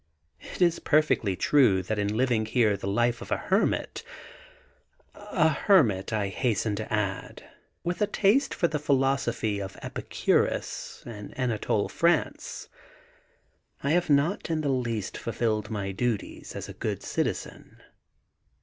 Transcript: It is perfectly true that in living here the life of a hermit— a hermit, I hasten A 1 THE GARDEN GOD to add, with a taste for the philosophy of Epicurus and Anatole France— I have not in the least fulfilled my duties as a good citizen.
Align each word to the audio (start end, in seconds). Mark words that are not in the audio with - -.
It 0.39 0.63
is 0.63 0.79
perfectly 0.79 1.35
true 1.35 1.83
that 1.83 1.99
in 1.99 2.17
living 2.17 2.47
here 2.47 2.75
the 2.75 2.87
life 2.89 3.21
of 3.21 3.31
a 3.31 3.37
hermit— 3.37 4.01
a 5.13 5.49
hermit, 5.49 6.11
I 6.11 6.29
hasten 6.29 6.71
A 6.71 6.73
1 6.75 6.75
THE 6.75 6.83
GARDEN 6.85 6.97
GOD 6.97 7.37
to 7.37 7.43
add, 7.45 7.49
with 7.83 8.01
a 8.01 8.07
taste 8.07 8.53
for 8.55 8.67
the 8.67 8.79
philosophy 8.79 9.59
of 9.59 9.77
Epicurus 9.83 11.03
and 11.05 11.37
Anatole 11.37 11.87
France— 11.87 12.67
I 13.83 13.91
have 13.91 14.09
not 14.09 14.49
in 14.49 14.61
the 14.61 14.69
least 14.69 15.19
fulfilled 15.19 15.69
my 15.69 15.91
duties 15.91 16.55
as 16.55 16.67
a 16.67 16.73
good 16.73 17.03
citizen. 17.03 17.79